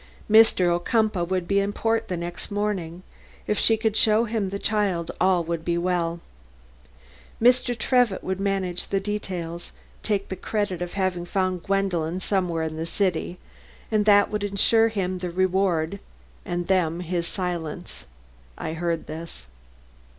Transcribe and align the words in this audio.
Mr. 0.27 0.65
Ocumpaugh 0.75 1.25
would 1.25 1.47
be 1.47 1.59
in 1.59 1.71
port 1.71 2.07
the 2.07 2.17
next 2.17 2.49
morning; 2.49 3.03
if 3.45 3.59
she 3.59 3.77
could 3.77 3.95
show 3.95 4.23
him 4.23 4.49
the 4.49 4.57
child 4.57 5.11
all 5.21 5.43
would 5.43 5.63
be 5.63 5.77
well. 5.77 6.19
Mr. 7.39 7.77
Trevitt 7.77 8.23
would 8.23 8.39
manage 8.39 8.87
the 8.87 8.99
details; 8.99 9.71
take 10.01 10.29
the 10.29 10.35
credit 10.35 10.81
of 10.81 10.93
having 10.93 11.23
found 11.27 11.61
Gwendolen 11.61 12.19
somewhere 12.19 12.63
in 12.63 12.77
this 12.77 12.89
great 12.97 13.05
city, 13.13 13.37
and 13.91 14.05
that 14.05 14.31
would 14.31 14.43
insure 14.43 14.87
him 14.87 15.19
the 15.19 15.29
reward 15.29 15.99
and 16.45 16.65
them 16.65 17.01
his 17.01 17.27
silence. 17.27 18.05
(I 18.57 18.73
heard 18.73 19.05
this.) 19.05 19.45